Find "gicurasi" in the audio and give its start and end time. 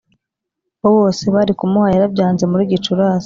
2.71-3.19